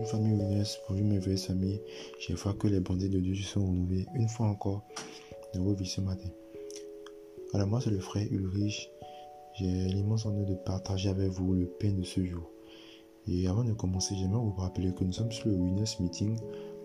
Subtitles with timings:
[0.00, 1.82] Bonjour famille Winners, bonjour mes vraies familles.
[2.20, 4.82] Chaque fois que les bandits de Dieu se sont renouvelés, une fois encore,
[5.54, 6.30] nouveau vie ce matin.
[7.52, 8.90] Alors moi c'est le frère Ulrich.
[9.58, 12.50] J'ai l'immense honneur de partager avec vous le pain de ce jour.
[13.28, 16.34] Et avant de commencer, j'aimerais vous rappeler que nous sommes sur le Winners Meeting,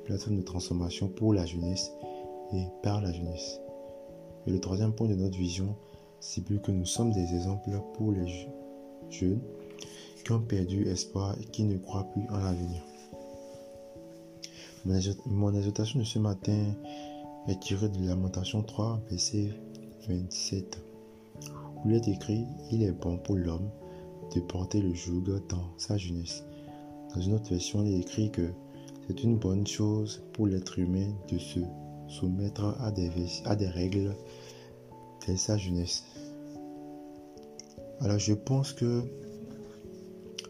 [0.04, 1.94] plateforme de transformation pour la jeunesse
[2.54, 3.62] et par la jeunesse.
[4.46, 5.74] Et le troisième point de notre vision,
[6.20, 9.40] c'est plus que nous sommes des exemples pour les jeunes
[10.26, 12.84] qui ont perdu espoir et qui ne croient plus en l'avenir.
[14.86, 16.76] Mon exhortation de ce matin
[17.48, 19.50] est tirée de Lamentation 3, verset
[20.08, 20.80] 27,
[21.84, 23.72] où il est écrit Il est bon pour l'homme
[24.36, 26.44] de porter le joug dans sa jeunesse.
[27.16, 28.52] Dans une autre version, il est écrit que
[29.08, 31.62] c'est une bonne chose pour l'être humain de se
[32.08, 33.10] soumettre à des,
[33.68, 34.16] règles
[35.26, 36.04] dès sa jeunesse.
[38.02, 39.02] Alors je pense que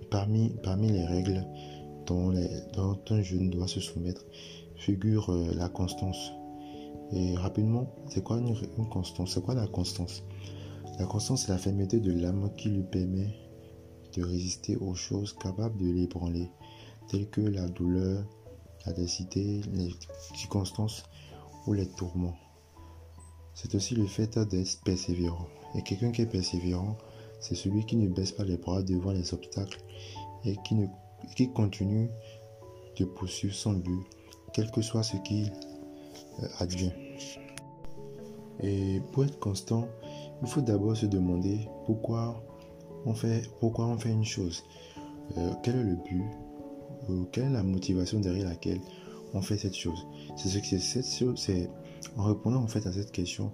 [0.09, 0.51] parmi
[0.89, 1.45] les règles
[2.05, 2.33] dont,
[3.09, 4.25] un jeune doit se soumettre
[4.75, 6.31] figure euh, la constance.
[7.11, 8.55] Et rapidement, c'est quoi une,
[8.89, 9.33] constance?
[9.33, 10.23] C'est quoi la constance?
[10.99, 13.33] La constance, c'est la fermeté de l'âme qui lui permet
[14.15, 16.49] de résister aux choses capables de l'ébranler,
[17.09, 18.25] telles que la douleur,
[18.85, 19.93] la densité, les
[20.35, 21.03] circonstances
[21.67, 22.35] ou les tourments.
[23.53, 25.47] C'est aussi le fait d'être persévérant.
[25.75, 26.97] Et quelqu'un qui est persévérant,
[27.39, 29.81] c'est celui qui ne baisse pas les bras devant les obstacles
[30.45, 30.87] et qui, ne,
[31.35, 32.09] qui continue
[32.97, 34.03] de poursuivre son but,
[34.53, 35.51] quel que soit ce qui
[36.41, 36.93] euh, advient.
[38.61, 39.87] Et pour être constant,
[40.41, 42.41] il faut d'abord se demander pourquoi
[43.05, 44.63] on fait, pourquoi on fait une chose.
[45.37, 46.23] Euh, quel est le but
[47.31, 48.79] Quelle est la motivation derrière laquelle
[49.33, 51.69] on fait cette chose C'est
[52.17, 53.51] en répondant en fait à cette question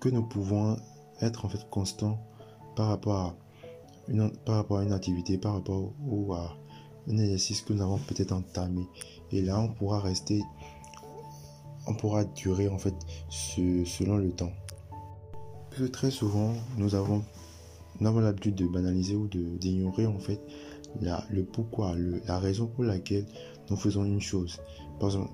[0.00, 0.76] que nous pouvons
[1.20, 2.18] être en fait constants
[2.74, 3.36] par rapport à
[4.44, 6.56] par rapport à une activité, par rapport ou à
[7.08, 8.86] un exercice que nous avons peut-être entamé.
[9.32, 10.42] Et là, on pourra rester,
[11.86, 12.94] on pourra durer en fait
[13.28, 14.52] selon le temps.
[15.70, 17.22] Parce que très souvent, nous avons,
[18.00, 20.40] l'habitude de banaliser ou d'ignorer en fait
[21.30, 21.94] le pourquoi,
[22.26, 23.26] la raison pour laquelle
[23.70, 24.60] nous faisons une chose.
[24.98, 25.30] Par exemple,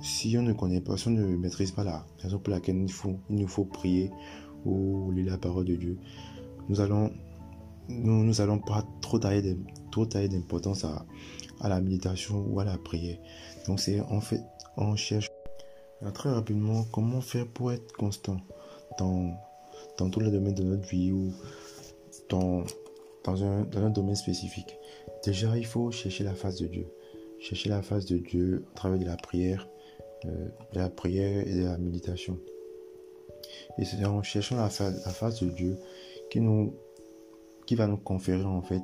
[0.00, 3.36] si on ne connaît pas, si on ne maîtrise pas la raison pour laquelle il
[3.36, 4.10] nous faut prier
[4.64, 5.98] ou lire la parole de Dieu,
[6.68, 7.10] nous allons
[7.88, 9.56] nous nous allons pas trop tailler
[10.28, 11.04] d'importance à,
[11.60, 13.18] à la méditation ou à la prière.
[13.66, 14.42] Donc c'est en fait
[14.76, 15.30] on cherche
[16.12, 18.38] très rapidement comment faire pour être constant
[18.98, 19.32] dans
[19.98, 21.32] dans tous les domaines de notre vie ou
[22.28, 22.64] dans
[23.24, 24.76] dans un, dans un domaine spécifique?
[25.24, 26.86] Déjà, il faut chercher la face de Dieu.
[27.40, 29.68] Chercher la face de Dieu au travers de la prière,
[30.26, 32.38] euh, de la prière et de la méditation.
[33.78, 35.78] Et c'est en cherchant la face, la face de Dieu
[36.30, 36.74] qui nous
[37.66, 38.82] qui va nous conférer en fait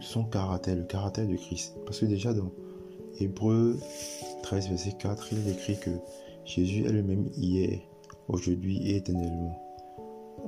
[0.00, 1.76] son caractère, le caractère de Christ.
[1.84, 2.50] Parce que déjà dans
[3.18, 3.78] Hébreu
[4.42, 5.90] 13, verset 4, il écrit que
[6.44, 7.80] Jésus est le même hier,
[8.28, 9.58] aujourd'hui et éternellement.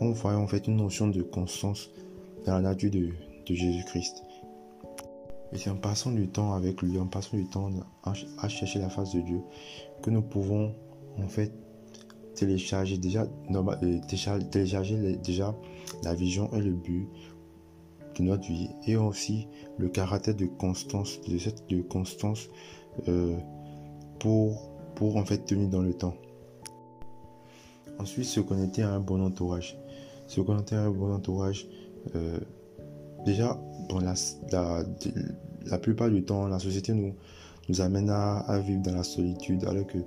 [0.01, 1.91] On voit en fait une notion de constance
[2.47, 3.11] dans la nature de,
[3.47, 4.23] de Jésus-Christ.
[5.53, 7.71] Et c'est en passant du temps avec lui, en passant du temps
[8.05, 9.41] à, chercher la face de Dieu,
[10.03, 10.75] que nous pouvons
[11.19, 11.53] en fait
[12.35, 14.01] télécharger déjà, euh,
[14.51, 15.55] télécharger déjà
[16.05, 17.07] la vision et le but
[18.23, 22.49] de notre vie et aussi le caractère de constance, de cette de constance
[23.09, 23.37] euh,
[24.19, 26.15] pour, pour en fait tenir dans le temps.
[27.99, 29.79] Ensuite, se connecter à un bon entourage.
[30.27, 31.67] Se connecter à un bon entourage.
[32.15, 32.39] Euh,
[33.25, 34.15] déjà, dans la,
[34.51, 34.83] la,
[35.67, 37.15] la, plupart du temps, la société nous,
[37.69, 39.99] nous amène à, vivre dans la solitude, alors que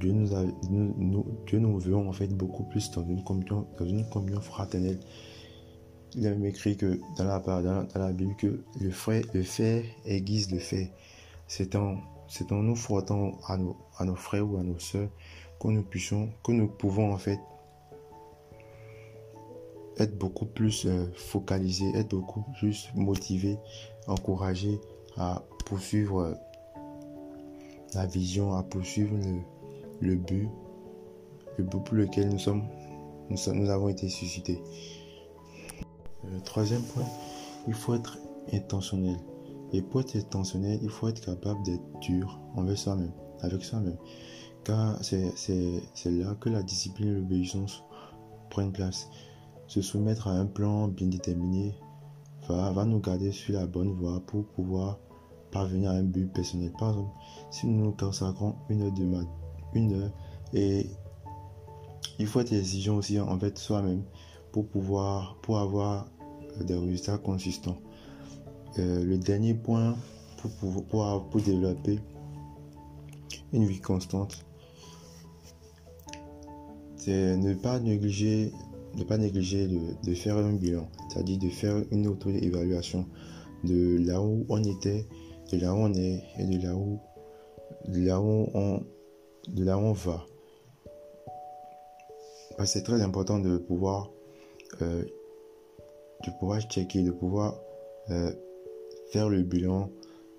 [0.00, 4.40] Dieu nous, Dieu nous veut en fait beaucoup plus dans une communion, dans une communion
[4.40, 4.98] fraternelle
[6.16, 9.84] il a même écrit que dans la, dans la, Bible que le, fait, le fait
[10.06, 10.90] aiguise le fait.
[11.46, 15.10] C'est en, c'est en nous frottant à nos, à nos frères ou à nos soeurs
[15.60, 17.38] que nous puissions, que nous pouvons en fait
[19.98, 23.58] être beaucoup plus euh, focalisés, être beaucoup plus motivés,
[24.06, 24.80] encouragés
[25.16, 26.34] à poursuivre euh,
[27.94, 30.48] la vision, à poursuivre le, le but,
[31.58, 32.64] le but pour lequel nous sommes,
[33.30, 34.60] nous, nous avons été suscités.
[36.44, 37.04] Troisième point,
[37.66, 38.18] il faut être
[38.52, 39.16] intentionnel.
[39.72, 43.96] Et pour être intentionnel, il faut être capable d'être dur envers soi-même, avec soi-même.
[44.64, 45.32] Car c'est
[46.06, 47.82] là que la discipline et l'obéissance
[48.50, 49.08] prennent place.
[49.66, 51.74] Se soumettre à un plan bien déterminé
[52.48, 54.98] va, va nous garder sur la bonne voie pour pouvoir
[55.50, 56.72] parvenir à un but personnel.
[56.78, 57.10] Par exemple,
[57.50, 59.28] si nous nous consacrons une heure de maths,
[59.74, 60.12] une heure,
[60.52, 60.88] et
[62.18, 64.04] il faut être exigeant aussi envers soi-même
[64.52, 66.06] pour pouvoir, pour avoir
[66.64, 67.78] des résultats consistants.
[68.78, 69.96] Euh, le dernier point
[70.60, 71.98] pour, pour, pour développer
[73.52, 74.44] une vie constante,
[76.96, 78.52] c'est ne pas négliger,
[78.96, 83.06] ne pas négliger de, de faire un bilan, c'est-à-dire de faire une auto-évaluation
[83.64, 85.06] de là où on était,
[85.52, 86.98] de là où on est et de là où,
[87.88, 88.82] de là où, on,
[89.48, 90.26] de là où on va.
[92.64, 94.10] C'est très important de pouvoir,
[94.82, 95.04] euh,
[96.24, 97.58] de pouvoir checker, de pouvoir
[98.10, 98.32] euh,
[99.10, 99.90] faire le bilan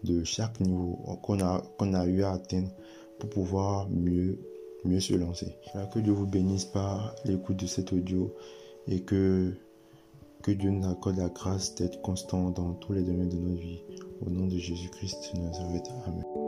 [0.03, 2.69] de chaque niveau qu'on a, eu à atteindre
[3.19, 4.39] pour pouvoir mieux,
[4.85, 5.55] mieux se lancer.
[5.93, 8.33] Que Dieu vous bénisse par l'écoute de cet audio
[8.87, 9.53] et que,
[10.43, 13.81] que Dieu nous accorde la grâce d'être constant dans tous les domaines de notre vie.
[14.25, 15.87] Au nom de Jésus-Christ Nazareth.
[16.05, 16.46] Amen.